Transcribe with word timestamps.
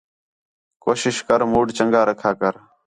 کوشش 0.83 1.15
کر 1.27 1.41
مُوڈ 1.51 1.67
چَنڳا 1.77 2.01
رکھا 2.09 2.31
کر 2.39 2.53